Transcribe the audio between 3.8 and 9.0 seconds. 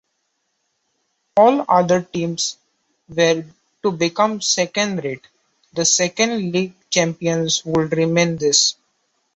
to become second rate; the second league champions would remain this.